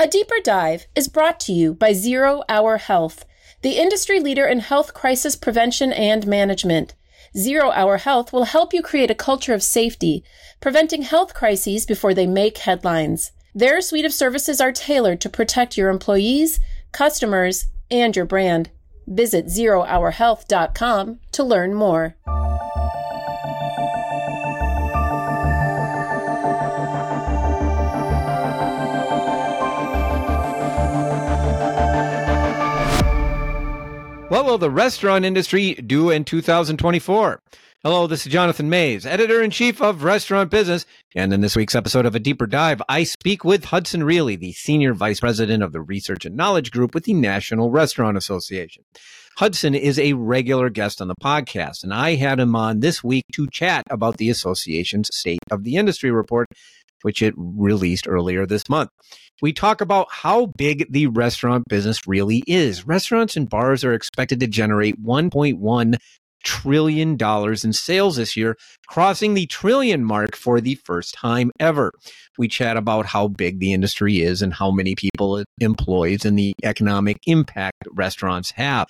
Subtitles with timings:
[0.00, 3.24] A Deeper Dive is brought to you by Zero Hour Health,
[3.62, 6.94] the industry leader in health crisis prevention and management.
[7.36, 10.22] Zero Hour Health will help you create a culture of safety,
[10.60, 13.32] preventing health crises before they make headlines.
[13.56, 16.60] Their suite of services are tailored to protect your employees,
[16.92, 18.70] customers, and your brand.
[19.08, 22.14] Visit zerohourhealth.com to learn more.
[34.48, 37.42] Will the restaurant industry do in 2024?
[37.82, 40.86] Hello, this is Jonathan Maze, editor in chief of Restaurant Business.
[41.14, 44.52] And in this week's episode of A Deeper Dive, I speak with Hudson Riehle, the
[44.52, 48.84] senior vice president of the Research and Knowledge Group with the National Restaurant Association.
[49.36, 53.26] Hudson is a regular guest on the podcast, and I had him on this week
[53.34, 56.48] to chat about the association's State of the Industry report,
[57.02, 58.90] which it released earlier this month.
[59.40, 62.86] We talk about how big the restaurant business really is.
[62.86, 65.96] Restaurants and bars are expected to generate 1.1
[66.44, 68.56] trillion dollars in sales this year,
[68.86, 71.92] crossing the trillion mark for the first time ever.
[72.38, 76.38] We chat about how big the industry is and how many people it employs and
[76.38, 78.86] the economic impact restaurants have.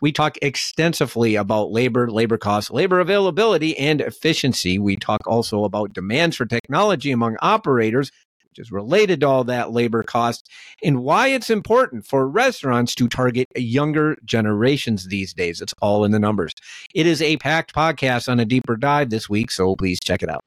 [0.00, 4.78] We talk extensively about labor, labor costs, labor availability, and efficiency.
[4.78, 8.10] We talk also about demands for technology among operators
[8.58, 10.48] which is related to all that labor cost,
[10.82, 15.60] and why it's important for restaurants to target younger generations these days.
[15.60, 16.52] It's all in the numbers.
[16.94, 20.28] It is a packed podcast on a deeper dive this week, so please check it
[20.28, 20.44] out.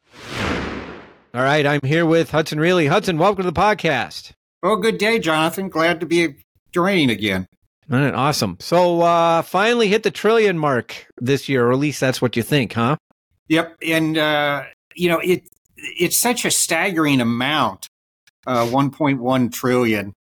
[1.34, 2.90] All right, I'm here with Hudson Riehle.
[2.90, 4.32] Hudson, welcome to the podcast.
[4.62, 5.70] Well, good day, Jonathan.
[5.70, 6.36] Glad to be
[6.74, 7.48] joining again.
[7.92, 8.58] All right, awesome.
[8.62, 12.44] So, uh, finally hit the trillion mark this year, or at least that's what you
[12.44, 12.96] think, huh?
[13.50, 14.64] Yep, and uh,
[14.96, 15.44] you know it.
[15.76, 17.88] It's such a staggering amount
[18.48, 20.14] uh, 1.1 trillion.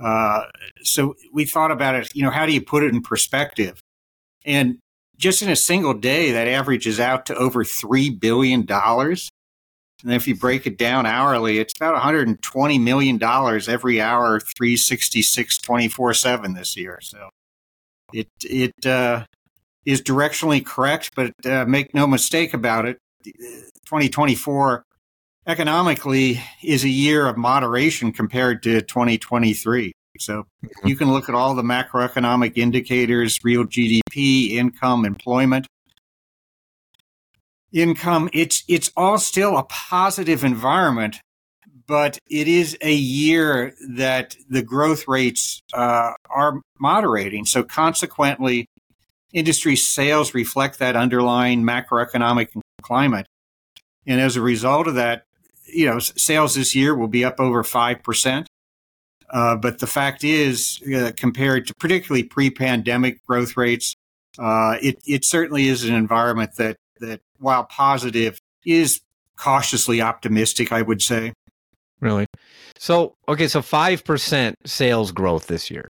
[0.00, 0.42] Uh,
[0.82, 2.08] so we thought about it.
[2.14, 3.80] You know, how do you put it in perspective?
[4.44, 4.78] And
[5.18, 9.28] just in a single day, that averages out to over three billion dollars.
[10.02, 15.58] And if you break it down hourly, it's about 120 million dollars every hour, 366,
[15.58, 16.98] 24 seven this year.
[17.02, 17.28] So
[18.12, 19.24] it it uh,
[19.84, 22.98] is directionally correct, but uh, make no mistake about it.
[23.24, 24.84] 2024
[25.46, 29.92] economically is a year of moderation compared to 2023.
[30.18, 30.88] So mm-hmm.
[30.88, 35.66] you can look at all the macroeconomic indicators, real GDP, income, employment.
[37.72, 41.20] Income, it's it's all still a positive environment,
[41.86, 47.44] but it is a year that the growth rates uh, are moderating.
[47.44, 48.66] So consequently,
[49.32, 52.48] industry sales reflect that underlying macroeconomic
[52.82, 53.26] climate.
[54.06, 55.24] And as a result of that,
[55.66, 58.46] you know, sales this year will be up over 5%.
[59.28, 63.94] Uh, but the fact is, uh, compared to particularly pre-pandemic growth rates,
[64.38, 69.00] uh, it, it certainly is an environment that, that while positive is
[69.36, 71.32] cautiously optimistic, I would say.
[72.00, 72.26] Really?
[72.78, 75.88] So, okay, so 5% sales growth this year,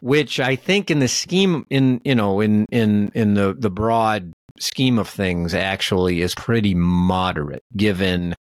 [0.00, 4.32] which I think in the scheme, in, you know, in, in, in the, the broad
[4.58, 8.34] scheme of things actually is pretty moderate given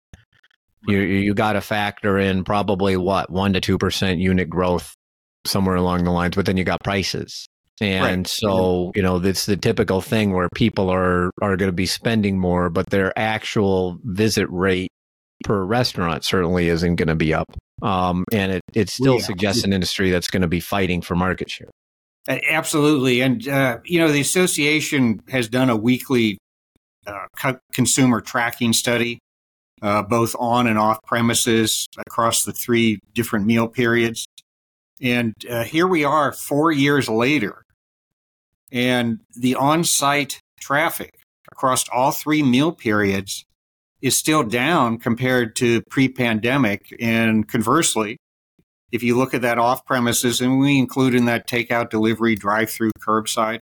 [0.86, 4.94] you you got to factor in probably what one to two percent unit growth
[5.44, 7.46] somewhere along the lines, but then you got prices.
[7.80, 8.26] And right.
[8.26, 12.38] so, you know, it's the typical thing where people are are going to be spending
[12.38, 14.90] more, but their actual visit rate
[15.44, 17.46] per restaurant certainly isn't going to be up.
[17.82, 19.24] Um, and it, it still yeah.
[19.24, 21.70] suggests an industry that's going to be fighting for market share.
[22.28, 23.20] Absolutely.
[23.20, 26.38] And, uh, you know, the association has done a weekly
[27.06, 29.20] uh, consumer tracking study
[29.82, 34.26] uh, both on and off premises across the three different meal periods.
[35.00, 37.62] And uh, here we are four years later,
[38.72, 41.14] and the on site traffic
[41.50, 43.44] across all three meal periods
[44.00, 46.94] is still down compared to pre pandemic.
[47.00, 48.18] And conversely,
[48.92, 52.70] if you look at that off premises, and we include in that takeout, delivery, drive
[52.70, 53.58] through, curbside,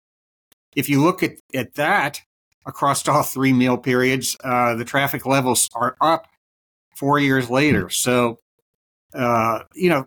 [0.74, 2.20] if you look at, at that,
[2.66, 4.36] across all three meal periods.
[4.42, 6.26] Uh, the traffic levels are up
[6.96, 7.90] four years later.
[7.90, 8.38] So,
[9.14, 10.06] uh, you know,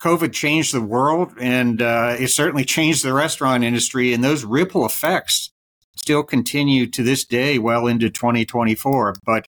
[0.00, 4.12] COVID changed the world and uh, it certainly changed the restaurant industry.
[4.12, 5.50] And those ripple effects
[5.96, 9.16] still continue to this day, well into 2024.
[9.24, 9.46] But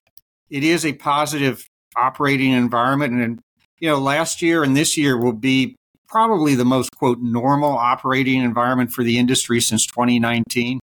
[0.49, 1.65] it is a positive
[1.95, 3.13] operating environment.
[3.13, 3.39] And,
[3.79, 5.75] you know, last year and this year will be
[6.07, 10.79] probably the most, quote, normal operating environment for the industry since 2019.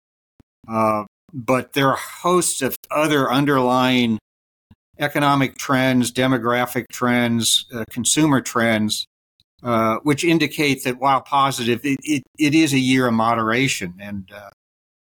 [0.68, 4.18] Uh, but there are hosts of other underlying
[4.98, 9.06] economic trends, demographic trends, uh, consumer trends
[9.62, 13.94] uh, which indicate that while positive, it, it, it is a year of moderation.
[14.00, 14.50] And uh,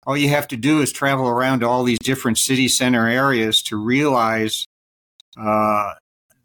[0.06, 3.60] all you have to do is travel around to all these different city center areas
[3.64, 4.64] to realize
[5.38, 5.94] uh,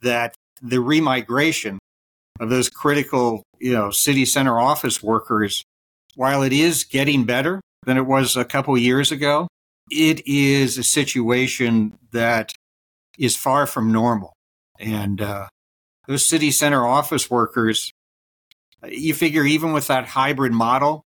[0.01, 1.77] that the remigration
[2.39, 5.63] of those critical, you know, city center office workers,
[6.15, 9.47] while it is getting better than it was a couple years ago,
[9.89, 12.51] it is a situation that
[13.17, 14.33] is far from normal.
[14.77, 15.47] And uh,
[16.07, 17.92] those city center office workers,
[18.89, 21.05] you figure even with that hybrid model,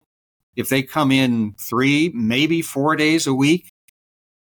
[0.54, 3.68] if they come in three, maybe four days a week,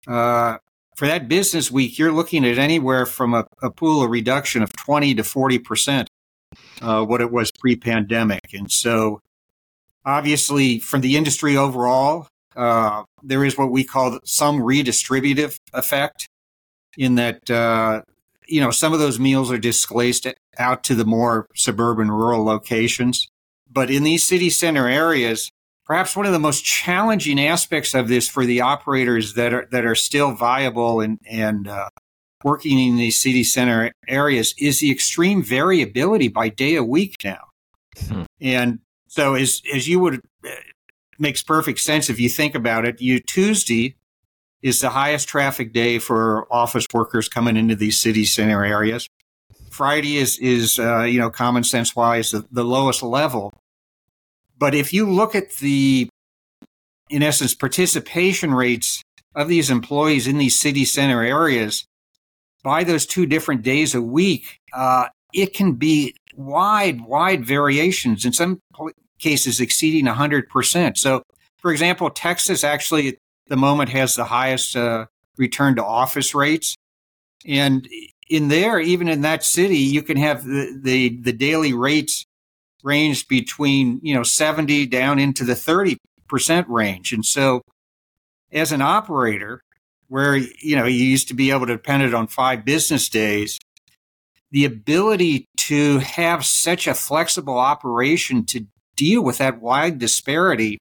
[0.07, 0.57] uh,
[0.95, 4.71] for that business week, you're looking at anywhere from a, a pool of reduction of
[4.73, 6.07] 20 to 40%
[6.81, 8.53] uh, what it was pre pandemic.
[8.53, 9.21] And so,
[10.05, 16.27] obviously, from the industry overall, uh, there is what we call some redistributive effect
[16.97, 18.01] in that, uh,
[18.47, 20.27] you know, some of those meals are displaced
[20.57, 23.27] out to the more suburban rural locations.
[23.69, 25.51] But in these city center areas,
[25.85, 29.85] perhaps one of the most challenging aspects of this for the operators that are that
[29.85, 31.89] are still viable and and uh,
[32.43, 37.49] working in these city center areas is the extreme variability by day of week now.
[38.07, 38.23] Hmm.
[38.39, 40.49] And so, as as you would uh,
[41.19, 43.01] makes perfect sense if you think about it.
[43.01, 43.95] You Tuesday
[44.65, 49.07] is the highest traffic day for office workers coming into these city center areas.
[49.69, 53.53] Friday is is uh, you know common sense wise the, the lowest level,
[54.57, 56.09] but if you look at the,
[57.09, 59.03] in essence, participation rates
[59.35, 61.85] of these employees in these city center areas
[62.63, 68.25] by those two different days a week, uh, it can be wide, wide variations.
[68.25, 68.59] In some
[69.19, 70.97] cases, exceeding 100%.
[70.97, 71.21] So,
[71.57, 75.05] for example, Texas actually the moment has the highest uh,
[75.37, 76.75] return to office rates.
[77.45, 77.87] And
[78.29, 82.25] in there, even in that city, you can have the, the, the daily rates
[82.83, 85.97] range between, you know, 70 down into the 30%
[86.67, 87.13] range.
[87.13, 87.61] And so
[88.51, 89.61] as an operator,
[90.07, 93.59] where, you know, you used to be able to depend it on five business days,
[94.51, 98.65] the ability to have such a flexible operation to
[98.95, 100.77] deal with that wide disparity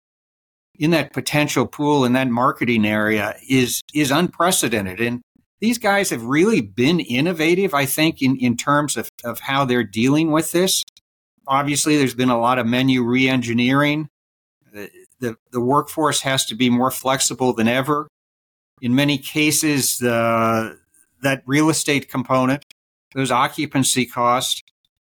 [0.78, 5.20] in that potential pool in that marketing area is is unprecedented and
[5.60, 9.84] these guys have really been innovative i think in, in terms of, of how they're
[9.84, 10.82] dealing with this
[11.46, 14.06] obviously, there's been a lot of menu reengineering.
[14.72, 14.90] The,
[15.20, 18.08] the, the workforce has to be more flexible than ever.
[18.80, 20.78] In many cases, the,
[21.22, 22.64] that real estate component,
[23.14, 24.62] those occupancy costs,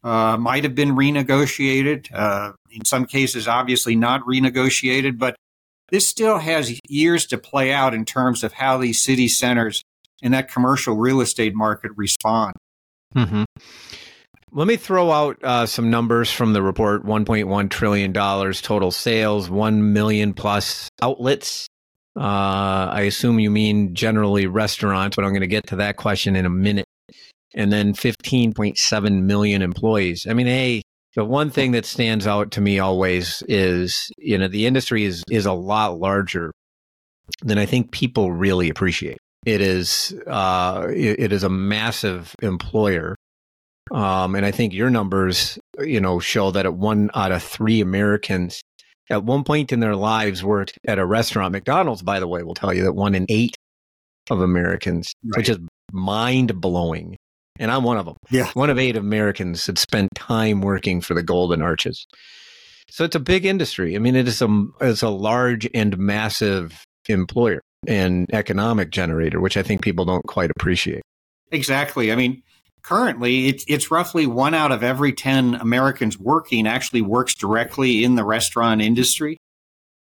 [0.03, 2.13] uh, might have been renegotiated.
[2.13, 5.35] Uh, in some cases, obviously not renegotiated, but
[5.91, 9.83] this still has years to play out in terms of how these city centers
[10.23, 12.55] and that commercial real estate market respond.
[13.15, 13.45] Mm-hmm.
[14.53, 19.51] Let me throw out uh, some numbers from the report: 1.1 trillion dollars total sales,
[19.51, 21.69] 1 million plus outlets.
[22.17, 26.37] Uh, I assume you mean generally restaurants, but I'm going to get to that question
[26.37, 26.87] in a minute.
[27.57, 30.27] And then 15.7 million employees.
[30.29, 30.83] I mean, hey,
[31.15, 35.25] the one thing that stands out to me always is, you know, the industry is
[35.31, 36.53] is a lot larger
[37.43, 39.19] than I think people really appreciate.
[39.47, 43.17] It is uh, it, it is a massive employer
[43.91, 47.81] um, and I think your numbers, you know, show that at one out of three
[47.81, 48.63] Americans
[49.11, 51.53] at one point in their lives worked at a restaurant.
[51.53, 53.57] McDonald's, by the way, will tell you that one in eight
[54.31, 55.39] of Americans, right.
[55.39, 55.59] which is
[55.93, 57.17] mind blowing.
[57.59, 58.17] And I'm one of them.
[58.31, 58.51] Yeah.
[58.55, 62.07] One of eight Americans had spent time working for the Golden Arches.
[62.91, 63.95] So it's a big industry.
[63.95, 69.57] I mean, it is a, it's a large and massive employer and economic generator, which
[69.57, 71.03] I think people don't quite appreciate.
[71.53, 72.11] Exactly.
[72.11, 72.43] I mean,
[72.83, 78.17] currently it's, it's roughly one out of every 10 Americans working actually works directly in
[78.17, 79.37] the restaurant industry.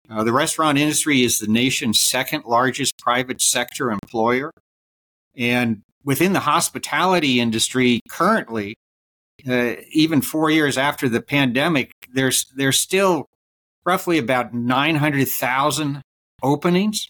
[0.10, 4.52] Uh, the restaurant industry is the nation's second largest private sector employer.
[5.36, 8.76] And within the hospitality industry currently,
[9.48, 13.26] uh, even four years after the pandemic, there's, there's still
[13.86, 16.02] roughly about 900,000
[16.44, 17.08] openings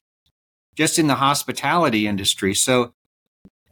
[0.76, 2.54] just in the hospitality industry.
[2.54, 2.94] So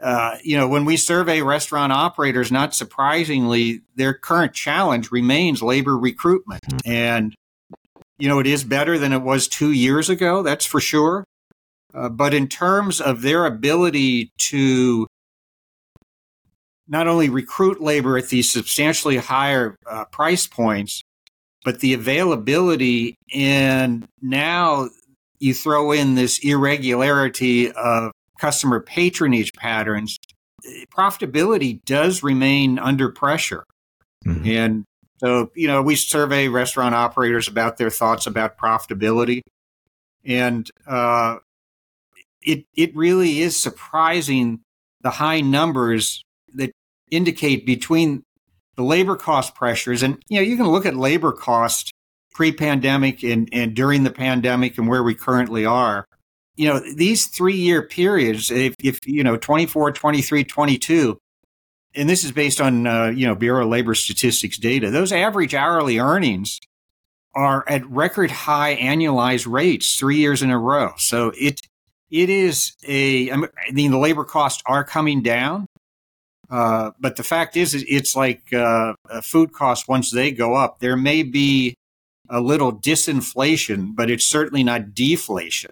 [0.02, 5.98] uh, you know, when we survey restaurant operators, not surprisingly, their current challenge remains labor
[5.98, 6.62] recruitment.
[6.64, 6.92] Mm-hmm.
[6.92, 7.36] And,
[8.18, 11.26] you know, it is better than it was two years ago, that's for sure.
[11.94, 15.08] Uh, but in terms of their ability to
[16.88, 21.02] not only recruit labor at these substantially higher uh, price points,
[21.64, 24.90] but the availability, and now
[25.40, 30.18] you throw in this irregularity of customer patronage patterns,
[30.96, 33.64] profitability does remain under pressure.
[34.26, 34.48] Mm-hmm.
[34.48, 34.86] And
[35.20, 39.42] So, you know, we survey restaurant operators about their thoughts about profitability.
[40.26, 41.38] And uh,
[42.42, 44.62] it, it really is surprising
[45.02, 46.72] the high numbers that
[47.12, 48.24] indicate between
[48.76, 50.04] the labor cost pressures.
[50.04, 51.92] And, you know, you can look at labor cost
[52.34, 56.06] pre pandemic and, and during the pandemic and where we currently are.
[56.56, 61.20] You know, these three year periods, if, if, you know, 24, 23, 22,
[61.96, 64.92] and this is based on uh, you know Bureau of Labor Statistics data.
[64.92, 66.60] Those average hourly earnings
[67.36, 70.94] are at record high annualized rates three years in a row.
[70.98, 71.62] So it
[72.12, 73.38] it is a I
[73.72, 75.68] mean the labor costs are coming down,
[76.50, 80.98] uh, but the fact is it's like uh, food costs once they go up, there
[80.98, 81.76] may be
[82.30, 85.72] a little disinflation, but it's certainly not deflation.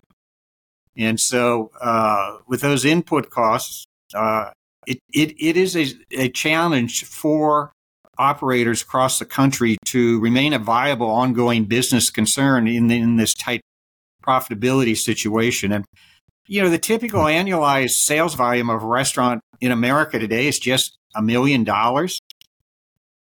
[0.96, 4.52] And so uh, with those input costs, uh,
[4.88, 7.72] it, it, it is a, a challenge for
[8.18, 13.62] operators across the country to remain a viable ongoing business concern in, in this tight
[14.24, 15.72] profitability situation.
[15.72, 15.86] And,
[16.48, 20.98] you know, the typical annualized sales volume of a restaurant in America today is just
[21.16, 22.20] a million dollars.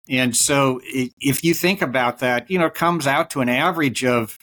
[0.07, 4.05] And so if you think about that, you know, it comes out to an average
[4.05, 4.37] of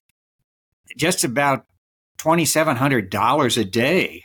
[0.96, 1.66] just about
[2.18, 4.24] $2,700 a day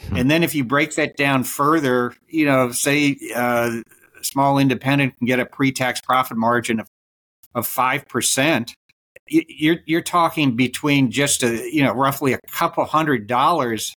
[0.00, 0.16] Hmm.
[0.16, 3.80] And then if you break that down further, you know, say uh,
[4.22, 6.88] small independent can get a pre-tax profit margin of
[7.54, 8.74] of five percent.
[9.28, 13.94] You're you're talking between just a you know roughly a couple hundred dollars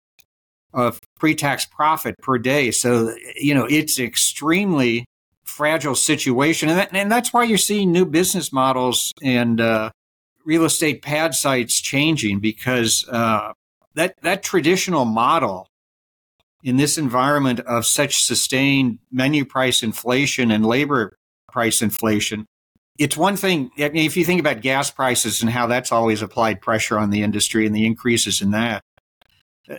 [0.72, 2.70] of pre-tax profit per day.
[2.70, 5.06] So you know it's extremely
[5.44, 9.90] fragile situation, and that, and that's why you're seeing new business models and uh,
[10.44, 13.52] real estate pad sites changing because uh,
[13.94, 15.68] that that traditional model
[16.62, 21.16] in this environment of such sustained menu price inflation and labor
[21.48, 22.46] price inflation,
[22.98, 23.70] it's one thing.
[23.78, 27.10] I mean, if you think about gas prices and how that's always applied pressure on
[27.10, 28.82] the industry and the increases in that,
[29.68, 29.76] uh,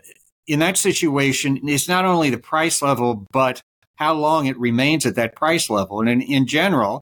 [0.48, 3.62] in that situation, it's not only the price level, but
[3.95, 6.01] how long it remains at that price level.
[6.01, 7.01] And in, in general,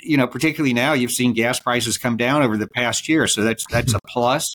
[0.00, 3.42] you know, particularly now, you've seen gas prices come down over the past year, so
[3.42, 4.54] that's that's a plus.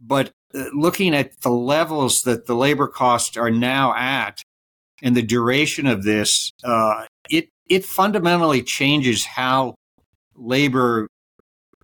[0.00, 0.30] But
[0.72, 4.42] looking at the levels that the labor costs are now at
[5.02, 9.74] and the duration of this, uh, it it fundamentally changes how
[10.36, 11.08] labor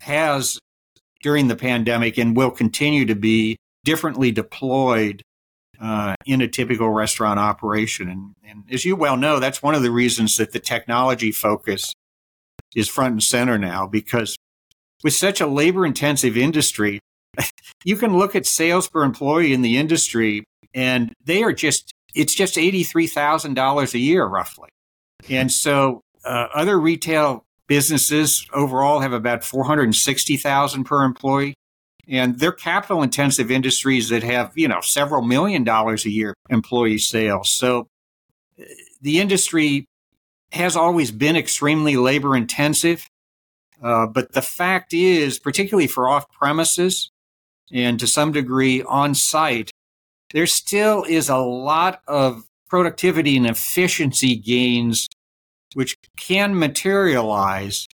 [0.00, 0.58] has
[1.22, 5.22] during the pandemic and will continue to be differently deployed
[5.80, 8.08] uh, in a typical restaurant operation.
[8.08, 11.92] And, and as you well know, that's one of the reasons that the technology focus
[12.74, 14.36] is front and center now because
[15.02, 17.00] with such a labor intensive industry,
[17.84, 20.44] you can look at sales per employee in the industry
[20.74, 24.68] and they are just it's just $83,000 a year roughly.
[25.30, 31.54] And so uh, other retail businesses overall have about 460,000 per employee
[32.06, 36.98] and they're capital intensive industries that have, you know, several million dollars a year employee
[36.98, 37.50] sales.
[37.50, 37.86] So
[38.60, 38.64] uh,
[39.00, 39.86] the industry
[40.52, 43.06] has always been extremely labor intensive.
[43.82, 47.10] Uh, but the fact is, particularly for off premises,
[47.72, 49.70] and to some degree on site,
[50.34, 55.08] there still is a lot of productivity and efficiency gains
[55.74, 57.88] which can materialize.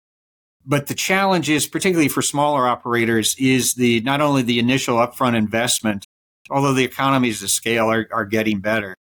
[0.64, 5.36] But the challenge is, particularly for smaller operators, is the not only the initial upfront
[5.36, 6.06] investment,
[6.50, 8.96] although the economies of scale are, are getting better,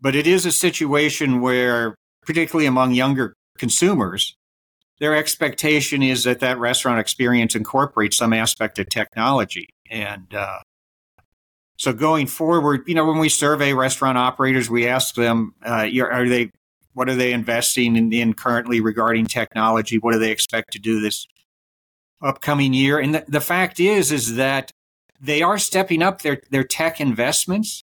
[0.00, 1.94] but it is a situation where,
[2.26, 4.36] particularly among younger consumers,
[4.98, 9.68] their expectation is that that restaurant experience incorporates some aspect of technology.
[9.90, 10.60] And uh,
[11.76, 16.28] so going forward, you know, when we survey restaurant operators, we ask them, uh, are
[16.28, 16.50] they,
[16.96, 19.98] what are they investing in, in, currently regarding technology?
[19.98, 21.26] What do they expect to do this
[22.22, 22.98] upcoming year?
[22.98, 24.70] And the, the fact is, is that
[25.20, 27.82] they are stepping up their, their tech investments,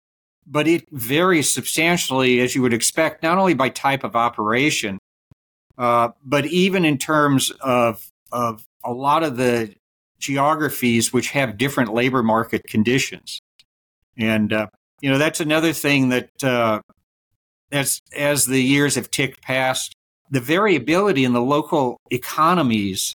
[0.46, 5.00] but it varies substantially, as you would expect, not only by type of operation,
[5.78, 9.74] uh, but even in terms of of a lot of the
[10.20, 13.40] geographies which have different labor market conditions,
[14.18, 14.68] and uh,
[15.02, 16.82] you know that's another thing that uh,
[17.72, 19.94] as as the years have ticked past,
[20.30, 23.14] the variability in the local economies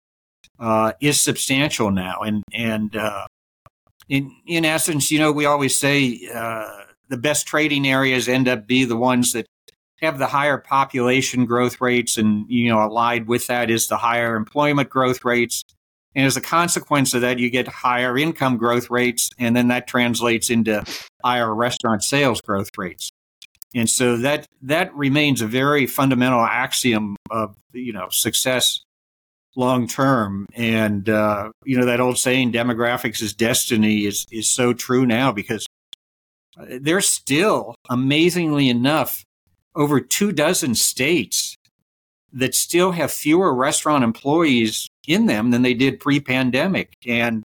[0.59, 3.26] uh, is substantial now, and and uh,
[4.09, 8.66] in in essence, you know, we always say uh, the best trading areas end up
[8.66, 9.47] be the ones that
[10.00, 14.37] have the higher population growth rates, and you know, allied with that is the higher
[14.37, 15.64] employment growth rates.
[16.14, 19.87] And as a consequence of that, you get higher income growth rates, and then that
[19.87, 20.83] translates into
[21.25, 23.10] higher restaurant sales growth rates.
[23.75, 28.81] And so that that remains a very fundamental axiom of you know success
[29.57, 30.47] long term.
[30.55, 35.33] And uh, you know that old saying, "Demographics is destiny," is is so true now
[35.33, 35.67] because
[36.69, 39.25] there's still, amazingly enough,
[39.75, 41.57] over two dozen states
[42.33, 46.93] that still have fewer restaurant employees in them than they did pre-pandemic.
[47.07, 47.43] And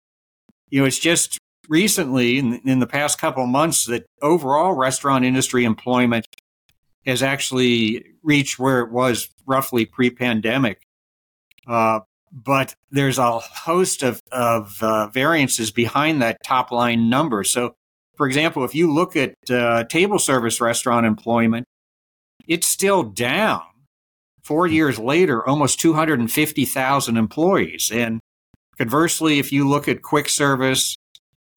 [0.70, 1.38] you know, it's just
[1.70, 6.26] recently in, in the past couple months that overall restaurant industry employment
[7.06, 10.82] has actually reached where it was roughly pre-pandemic.
[11.68, 12.02] Uh,
[12.32, 17.44] but there's a host of, of uh, variances behind that top line number.
[17.44, 17.76] So,
[18.16, 21.66] for example, if you look at uh, table service restaurant employment,
[22.48, 23.62] it's still down.
[24.44, 27.92] Four years later, almost 250,000 employees.
[27.94, 28.20] And
[28.78, 30.96] conversely, if you look at quick service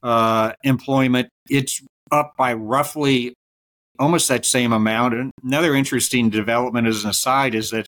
[0.04, 1.82] uh, employment, it's
[2.12, 3.34] up by roughly
[3.99, 5.14] almost that same amount.
[5.14, 7.87] And another interesting development as an aside is that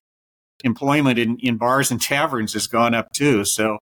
[0.63, 3.45] employment in, in bars and taverns has gone up too.
[3.45, 3.77] So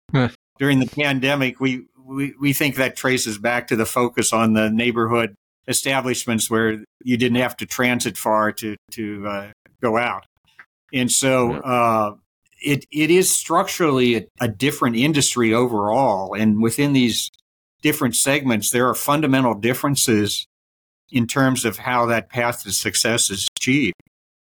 [0.59, 4.69] during the pandemic, we, we, we think that traces back to the focus on the
[4.69, 5.35] neighborhood
[5.69, 9.51] establishments where you didn't have to transit far to, to uh,
[9.81, 10.25] go out.
[10.93, 12.15] And so uh,
[12.61, 16.35] it, it is structurally a, a different industry overall.
[16.35, 17.31] And within these
[17.85, 20.47] different segments, there are fundamental differences
[21.13, 23.95] in terms of how that path to success is achieved.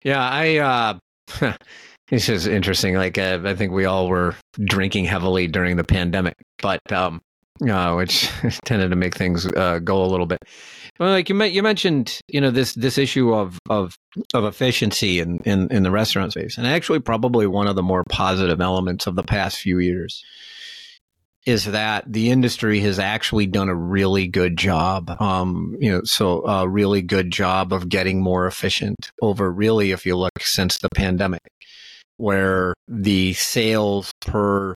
[0.02, 1.52] Yeah, I uh
[2.08, 2.96] this is interesting.
[2.96, 7.20] Like uh, I think we all were drinking heavily during the pandemic, but um
[7.68, 8.30] uh, which
[8.64, 10.38] tended to make things uh, go a little bit.
[11.00, 13.94] Well, like you, you mentioned, you know this this issue of of
[14.32, 18.04] of efficiency in, in in the restaurant space, and actually probably one of the more
[18.08, 20.24] positive elements of the past few years
[21.48, 25.10] is that the industry has actually done a really good job.
[25.18, 30.04] Um, you know, so a really good job of getting more efficient over really, if
[30.04, 31.40] you look since the pandemic,
[32.18, 34.74] where the sales per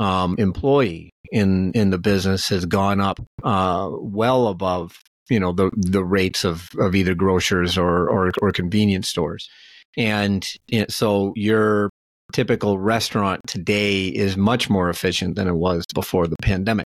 [0.00, 4.98] um, employee in in the business has gone up uh, well above
[5.30, 9.48] you know the the rates of of either grocers or or, or convenience stores,
[9.96, 10.44] and
[10.88, 11.90] so you're
[12.32, 16.86] typical restaurant today is much more efficient than it was before the pandemic.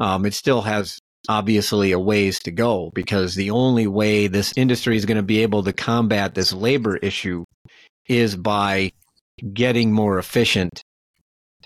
[0.00, 4.96] Um, it still has obviously a ways to go because the only way this industry
[4.96, 7.44] is going to be able to combat this labor issue
[8.08, 8.92] is by
[9.52, 10.82] getting more efficient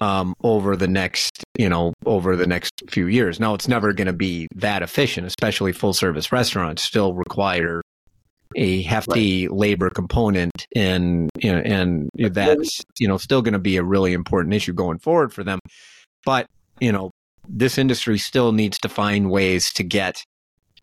[0.01, 3.39] um, over the next, you know, over the next few years.
[3.39, 7.83] Now, it's never going to be that efficient, especially full service restaurants still require
[8.57, 9.57] a hefty right.
[9.57, 14.13] labor component and you know, and that's you know still going to be a really
[14.13, 15.59] important issue going forward for them.
[16.25, 16.47] But
[16.81, 17.11] you know
[17.49, 20.25] this industry still needs to find ways to get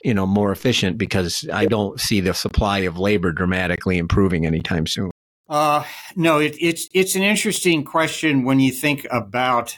[0.04, 4.86] you know more efficient because i don't see the supply of labor dramatically improving anytime
[4.86, 5.12] soon.
[5.50, 5.84] Uh,
[6.16, 9.78] no it, it's it's an interesting question when you think about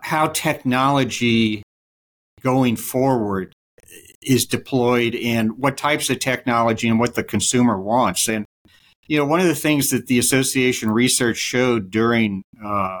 [0.00, 1.62] how technology
[2.42, 3.52] going forward
[4.22, 8.28] is deployed and what types of technology and what the consumer wants.
[8.28, 8.44] And,
[9.06, 13.00] you know, one of the things that the association research showed during uh,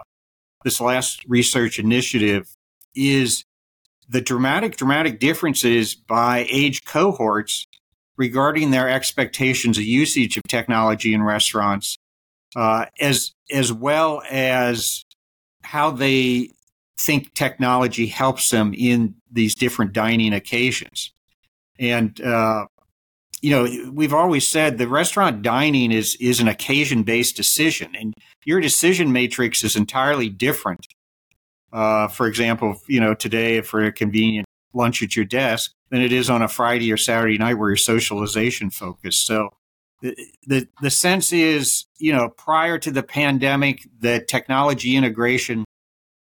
[0.64, 2.48] this last research initiative
[2.94, 3.44] is
[4.08, 7.66] the dramatic, dramatic differences by age cohorts
[8.16, 11.96] regarding their expectations of usage of technology in restaurants,
[12.56, 15.04] uh, as as well as
[15.62, 16.50] how they
[16.98, 21.12] think technology helps them in these different dining occasions.
[21.78, 22.66] And, uh,
[23.40, 28.14] you know, we've always said the restaurant dining is, is an occasion based decision, and
[28.44, 30.86] your decision matrix is entirely different.
[31.72, 36.12] Uh, for example, you know, today for a convenient lunch at your desk than it
[36.12, 39.24] is on a Friday or Saturday night where your socialization focused.
[39.24, 39.50] So,
[40.00, 45.64] the, the the sense is, you know, prior to the pandemic, the technology integration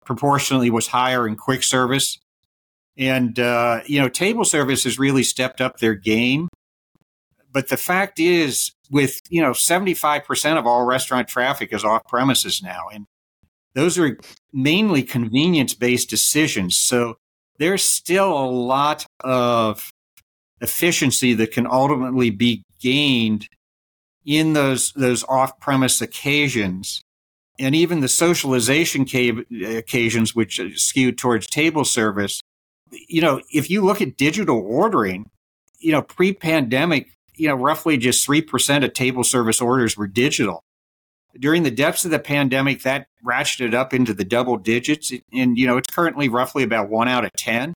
[0.05, 2.19] proportionally was higher in quick service.
[2.97, 6.49] And, uh, you know, table service has really stepped up their game.
[7.53, 12.63] But the fact is, with, you know, 75% of all restaurant traffic is off premises
[12.63, 12.89] now.
[12.93, 13.07] And
[13.75, 14.19] those are
[14.53, 16.77] mainly convenience based decisions.
[16.77, 17.17] So
[17.59, 19.91] there's still a lot of
[20.61, 23.49] efficiency that can ultimately be gained
[24.25, 27.03] in those, those off premise occasions
[27.59, 32.41] and even the socialization occasions, which uh, skewed towards table service.
[32.91, 35.31] You know, if you look at digital ordering,
[35.79, 40.63] you know, pre pandemic, you know, roughly just 3% of table service orders were digital.
[41.39, 45.13] During the depths of the pandemic, that ratcheted up into the double digits.
[45.33, 47.75] And, you know, it's currently roughly about one out of 10.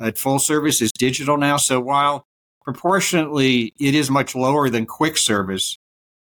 [0.00, 1.56] At full service is digital now.
[1.56, 2.24] So while
[2.64, 5.76] proportionately it is much lower than quick service,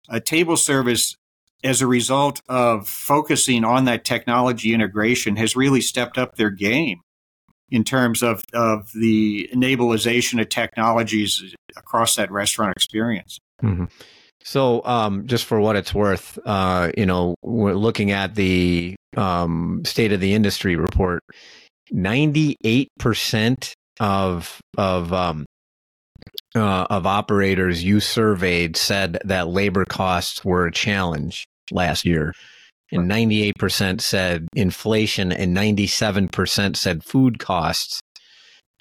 [0.09, 1.15] a table service
[1.63, 7.01] as a result of focusing on that technology integration, has really stepped up their game
[7.71, 13.39] in terms of, of the enableization of technologies across that restaurant experience.
[13.63, 13.85] Mm-hmm.
[14.43, 19.83] So, um, just for what it's worth, uh, you know, we're looking at the um,
[19.85, 21.23] state of the industry report.
[21.91, 25.45] Ninety-eight percent of of um,
[26.55, 32.35] uh, of operators you surveyed said that labor costs were a challenge last year.
[32.93, 38.01] And 98% said inflation and 97% said food costs.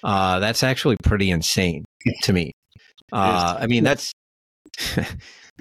[0.02, 1.84] Uh, that's actually pretty insane
[2.22, 2.52] to me.
[3.12, 4.12] Uh, I mean, that's,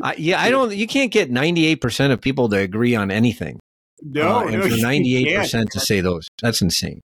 [0.01, 3.59] I, yeah, I don't, you can't get 98% of people to agree on anything.
[4.01, 7.01] No, uh, and no, for 98% to say those, that's insane.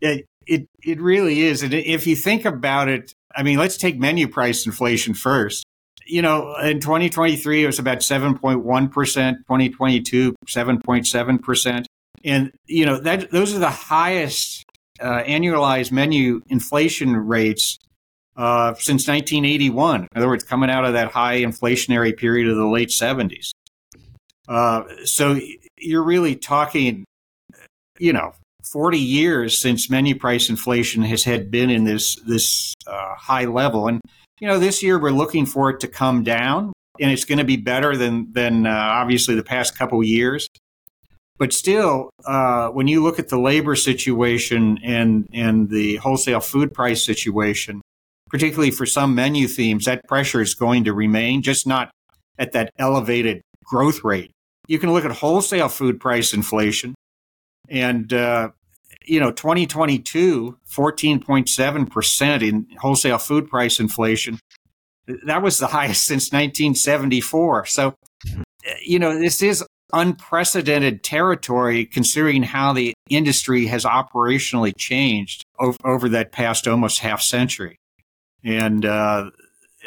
[0.00, 1.62] It, it, it really is.
[1.62, 5.64] And if you think about it, I mean, let's take menu price inflation first.
[6.06, 11.84] You know, in 2023, it was about 7.1%, 2022, 7.7%.
[12.24, 14.64] And, you know, that those are the highest
[15.00, 17.78] uh, annualized menu inflation rates
[18.36, 20.02] uh, since 1981.
[20.02, 23.50] In other words, coming out of that high inflationary period of the late 70s.
[24.48, 25.38] Uh, so
[25.78, 27.04] you're really talking,
[27.98, 28.32] you know,
[28.64, 33.88] 40 years since menu price inflation has had been in this this uh, high level,
[33.88, 34.00] and
[34.40, 37.44] you know this year we're looking for it to come down, and it's going to
[37.44, 40.48] be better than than uh, obviously the past couple years.
[41.38, 46.74] But still, uh, when you look at the labor situation and and the wholesale food
[46.74, 47.80] price situation,
[48.28, 51.90] particularly for some menu themes, that pressure is going to remain, just not
[52.38, 54.32] at that elevated growth rate.
[54.68, 56.94] You can look at wholesale food price inflation,
[57.70, 58.50] and uh,
[59.04, 64.38] you know, 2022, 14.7% in wholesale food price inflation.
[65.24, 67.66] That was the highest since 1974.
[67.66, 67.94] So,
[68.84, 76.08] you know, this is unprecedented territory considering how the industry has operationally changed over, over
[76.10, 77.76] that past almost half century.
[78.44, 79.30] And uh,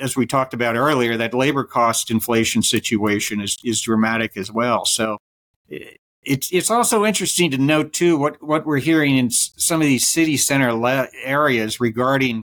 [0.02, 4.84] as we talked about earlier, that labor cost inflation situation is, is dramatic as well.
[4.84, 5.18] So
[6.26, 10.08] it's it's also interesting to note too what what we're hearing in some of these
[10.08, 12.42] city center le- areas regarding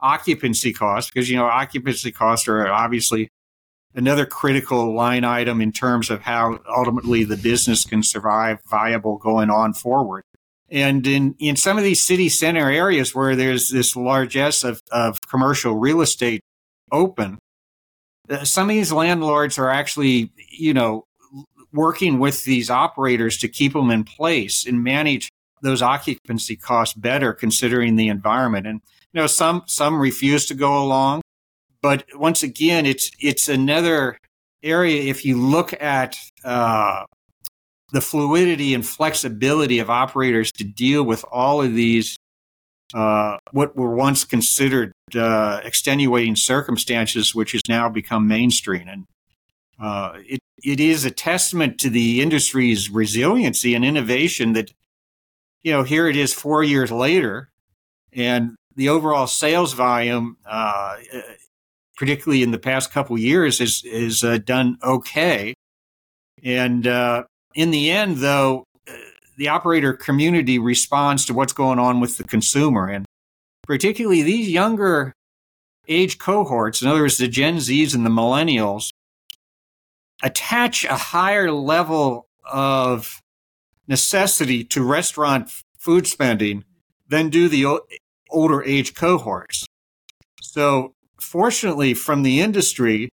[0.00, 3.28] occupancy costs because you know occupancy costs are obviously
[3.94, 9.50] another critical line item in terms of how ultimately the business can survive viable going
[9.50, 10.22] on forward.
[10.70, 15.18] And in, in some of these city center areas where there's this largesse of, of
[15.22, 16.42] commercial real estate
[16.92, 17.38] open,
[18.28, 21.04] uh, some of these landlords are actually, you know,
[21.72, 25.28] working with these operators to keep them in place and manage
[25.62, 28.66] those occupancy costs better considering the environment.
[28.66, 28.80] And
[29.12, 31.22] you know, some some refuse to go along,
[31.82, 34.18] but once again, it's it's another
[34.62, 35.02] area.
[35.02, 37.04] If you look at uh,
[37.92, 42.18] the fluidity and flexibility of operators to deal with all of these
[42.94, 48.88] uh, what were once considered uh, extenuating circumstances, which has now become mainstream.
[48.88, 49.04] And
[49.80, 54.72] uh, it, it is a testament to the industry's resiliency and innovation that,
[55.62, 57.50] you know, here it is four years later,
[58.12, 60.96] and the overall sales volume, uh,
[61.96, 65.54] particularly in the past couple years, is is uh, done okay.
[66.42, 68.64] And uh, in the end, though,
[69.36, 73.04] the operator community responds to what's going on with the consumer, and
[73.66, 75.12] particularly these younger
[75.88, 78.90] age cohorts, in other words, the Gen Zs and the millennials,
[80.22, 83.20] attach a higher level of
[83.86, 86.64] necessity to restaurant food spending
[87.08, 87.80] than do the
[88.30, 89.66] older age cohorts.
[90.42, 93.08] So, fortunately, from the industry,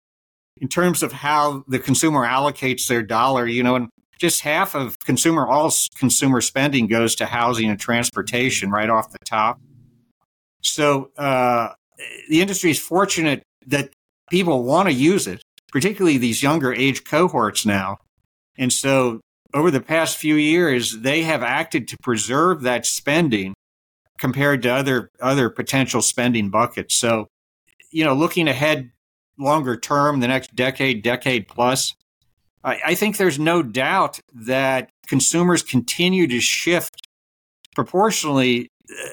[0.60, 3.88] in terms of how the consumer allocates their dollar, you know, and
[4.18, 9.18] just half of consumer all consumer spending goes to housing and transportation right off the
[9.24, 9.60] top.
[10.62, 11.70] So uh,
[12.28, 13.90] the industry is fortunate that
[14.30, 17.96] people want to use it particularly these younger age cohorts now.
[18.56, 19.20] And so
[19.54, 23.54] over the past few years, they have acted to preserve that spending
[24.18, 26.94] compared to other other potential spending buckets.
[26.94, 27.26] So,
[27.90, 28.90] you know, looking ahead
[29.38, 31.94] longer term, the next decade, decade plus,
[32.62, 37.08] I, I think there's no doubt that consumers continue to shift
[37.74, 39.08] proportionally uh,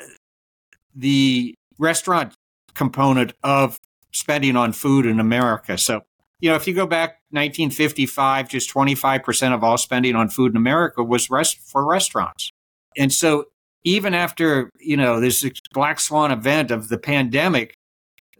[0.93, 2.33] the restaurant
[2.75, 3.77] component of
[4.11, 5.77] spending on food in America.
[5.77, 6.01] So
[6.39, 10.57] you know, if you go back 1955, just 25% of all spending on food in
[10.57, 12.49] America was rest for restaurants.
[12.97, 13.45] And so
[13.83, 17.73] even after, you know, this black swan event of the pandemic,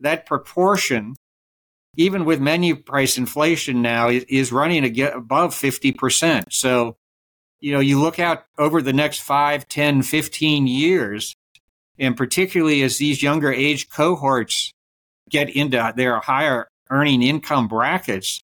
[0.01, 1.15] that proportion
[1.99, 6.45] even with menu price inflation now, is running above 50%.
[6.49, 6.95] So,
[7.59, 11.35] you know, you look out over the next 5, 10, 15 years,
[11.97, 14.71] and particularly as these younger age cohorts
[15.29, 18.41] get into their higher earning income brackets,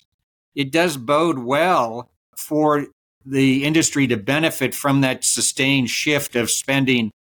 [0.56, 2.88] it does bode well for
[3.26, 7.12] the industry to benefit from that sustained shift of spending,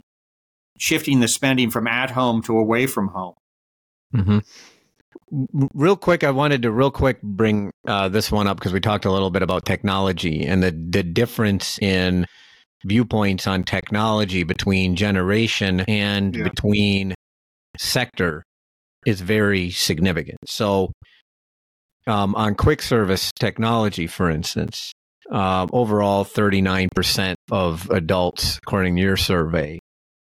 [0.78, 3.34] shifting the spending from at home to away from home.
[4.14, 4.38] Mm-hmm.
[5.74, 9.04] Real quick, I wanted to real quick bring uh, this one up because we talked
[9.04, 12.26] a little bit about technology and the the difference in
[12.84, 16.44] viewpoints on technology between generation and yeah.
[16.44, 17.14] between
[17.78, 18.44] sector
[19.06, 20.38] is very significant.
[20.46, 20.92] So,
[22.06, 24.92] um, on quick service technology, for instance,
[25.30, 29.78] uh, overall, 39% of adults, according to your survey,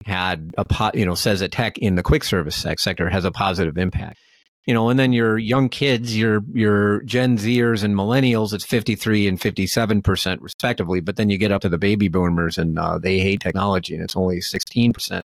[0.05, 3.33] had a po- you know says that tech in the quick service sector has a
[3.33, 4.19] positive impact.
[4.67, 9.29] You know, and then your young kids, your your Gen Zers and millennials, it's 53
[9.29, 11.01] and 57 percent respectively.
[11.01, 14.03] But then you get up to the baby boomers, and uh, they hate technology, and
[14.03, 15.25] it's only 16 percent.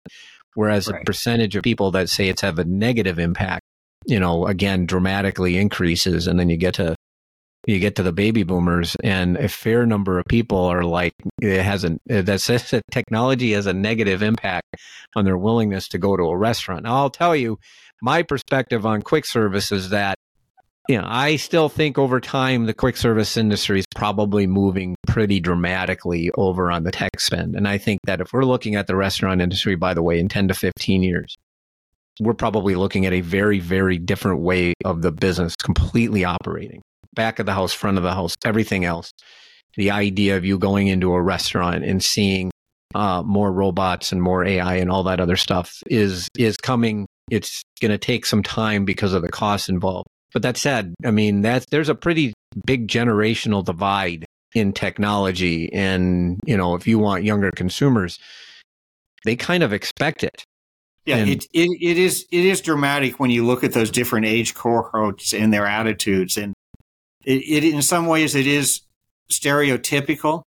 [0.54, 1.00] Whereas right.
[1.00, 3.63] the percentage of people that say it's have a negative impact,
[4.06, 6.26] you know, again, dramatically increases.
[6.26, 6.94] And then you get to
[7.66, 11.62] you get to the baby boomers and a fair number of people are like it
[11.62, 14.76] hasn't uh, that says that technology has a negative impact
[15.16, 17.58] on their willingness to go to a restaurant now i'll tell you
[18.02, 20.16] my perspective on quick service is that
[20.88, 25.40] you know i still think over time the quick service industry is probably moving pretty
[25.40, 28.96] dramatically over on the tech spend and i think that if we're looking at the
[28.96, 31.36] restaurant industry by the way in 10 to 15 years
[32.20, 36.82] we're probably looking at a very very different way of the business completely operating
[37.14, 39.12] back of the house, front of the house, everything else.
[39.76, 42.50] The idea of you going into a restaurant and seeing
[42.94, 47.06] uh, more robots and more AI and all that other stuff is is coming.
[47.30, 50.06] It's going to take some time because of the costs involved.
[50.32, 52.34] But that said, I mean, that's there's a pretty
[52.66, 54.24] big generational divide
[54.54, 58.18] in technology, and you know, if you want younger consumers,
[59.24, 60.44] they kind of expect it.
[61.06, 64.26] Yeah, and, it, it it is it is dramatic when you look at those different
[64.26, 66.38] age cohorts and their attitudes.
[66.38, 66.54] And
[67.24, 68.80] it, it in some ways it is
[69.30, 70.42] stereotypical.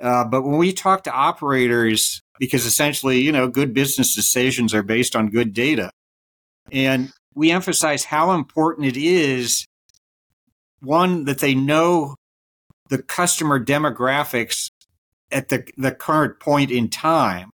[0.00, 4.82] Uh, but when we talk to operators, because essentially, you know, good business decisions are
[4.82, 5.90] based on good data,
[6.70, 9.66] and we emphasize how important it is
[10.80, 12.16] one that they know
[12.88, 14.70] the customer demographics
[15.30, 17.51] at the, the current point in time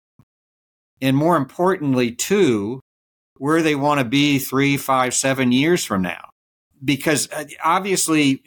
[1.00, 2.80] and more importantly too,
[3.38, 6.30] where they want to be three five seven years from now
[6.84, 8.42] because uh, obviously,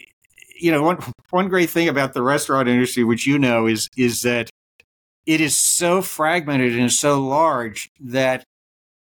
[0.60, 0.98] you know, one,
[1.30, 4.50] one great thing about the restaurant industry, which you know, is, is that
[5.26, 8.44] it is so fragmented and so large that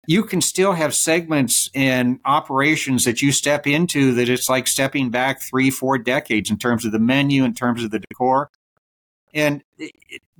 [0.07, 5.09] you can still have segments and operations that you step into that it's like stepping
[5.09, 8.49] back three, four decades in terms of the menu, in terms of the decor.
[9.33, 9.91] And it,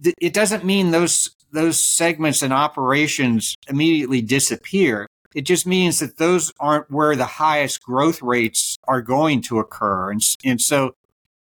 [0.04, 5.08] it, it doesn't mean those those segments and operations immediately disappear.
[5.36, 10.12] It just means that those aren't where the highest growth rates are going to occur.
[10.12, 10.96] And, and so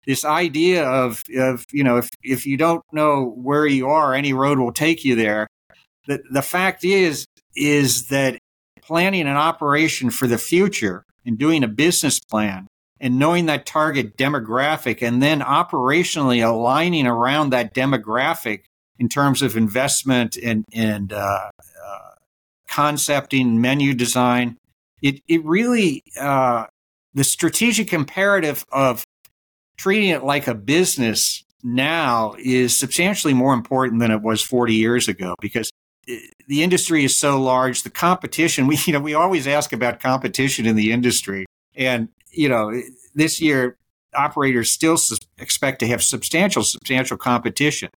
[0.07, 4.33] this idea of, of, you know, if, if you don't know where you are, any
[4.33, 5.47] road will take you there.
[6.07, 8.39] The, the fact is, is that
[8.83, 12.69] planning an operation for the future and doing a business plan
[13.01, 18.63] and knowing that target demographic and then operationally aligning around that demographic
[18.99, 21.51] in terms of investment and, and uh,
[22.77, 24.59] concepting, menu design.
[25.03, 26.67] It, it really, uh,
[27.15, 29.05] the strategic imperative of
[29.79, 35.09] treating it like a business now is substantially more important than it was 40 years
[35.09, 35.71] ago because
[36.47, 37.83] the industry is so large.
[37.83, 41.47] The competition, we, you know, we always ask about competition in the industry.
[41.75, 42.79] And, you know,
[43.15, 43.77] this year,
[44.15, 44.99] operators still
[45.39, 47.91] expect to have substantial, substantial competition.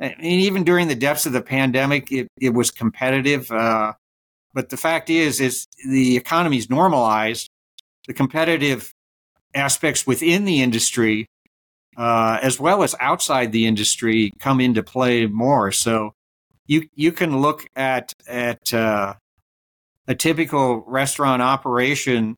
[0.00, 3.50] And even during the depths of the pandemic, it, it was competitive.
[3.50, 3.92] Uh,
[4.52, 7.48] but the fact is, is the economy's normalized.
[8.06, 8.92] The competitive
[9.54, 11.26] aspects within the industry,
[11.96, 15.72] uh, as well as outside the industry, come into play more.
[15.72, 16.12] So
[16.66, 19.14] you you can look at at uh,
[20.06, 22.36] a typical restaurant operation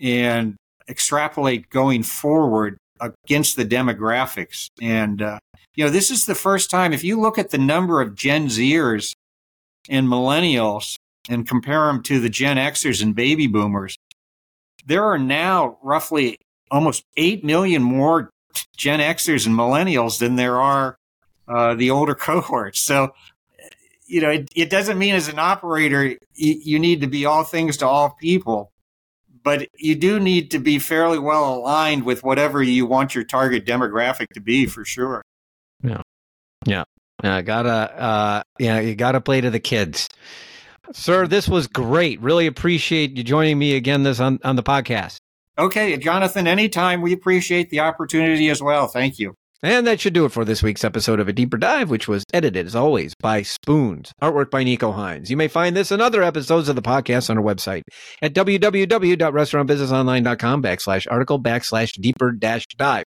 [0.00, 0.56] and
[0.88, 4.68] extrapolate going forward against the demographics.
[4.80, 5.38] And uh,
[5.78, 6.92] you know, this is the first time.
[6.92, 9.14] If you look at the number of Gen Zers
[9.88, 13.96] and millennials and compare them to the Gen Xers and baby boomers,
[14.84, 16.36] there are now roughly
[16.68, 18.28] almost 8 million more
[18.76, 20.96] Gen Xers and millennials than there are
[21.46, 22.80] uh, the older cohorts.
[22.80, 23.14] So,
[24.04, 27.44] you know, it, it, doesn't mean as an operator you, you need to be all
[27.44, 28.72] things to all people,
[29.44, 33.64] but you do need to be fairly well aligned with whatever you want your target
[33.64, 35.22] demographic to be for sure.
[36.68, 36.78] Yeah.
[36.78, 36.84] Yeah.
[37.24, 40.08] Yeah, gotta uh yeah, you gotta play to the kids.
[40.92, 42.20] Sir, this was great.
[42.20, 45.18] Really appreciate you joining me again this on, on the podcast.
[45.58, 48.86] Okay, Jonathan, anytime we appreciate the opportunity as well.
[48.86, 49.34] Thank you.
[49.60, 52.22] And that should do it for this week's episode of A Deeper Dive, which was
[52.32, 54.12] edited, as always, by Spoons.
[54.22, 55.32] Artwork by Nico Hines.
[55.32, 57.82] You may find this and other episodes of the podcast on our website
[58.22, 63.06] at www.restaurantbusinessonline.com backslash article backslash deeper dash dive.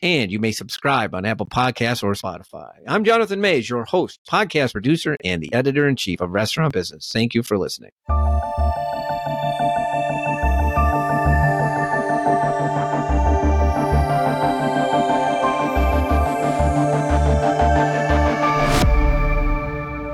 [0.00, 2.70] And you may subscribe on Apple Podcasts or Spotify.
[2.86, 7.10] I'm Jonathan Maze, your host, podcast producer, and the editor in chief of Restaurant Business.
[7.12, 7.90] Thank you for listening.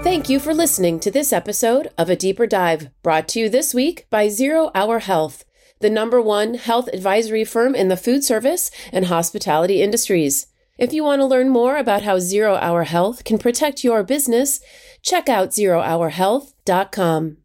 [0.03, 3.75] Thank you for listening to this episode of A Deeper Dive, brought to you this
[3.75, 5.45] week by Zero Hour Health,
[5.85, 10.47] the number one health advisory firm in the food service and hospitality industries.
[10.79, 14.63] If you want to learn more about how Zero Hour Health can protect your business,
[15.03, 17.37] check out zerohourhealth.com.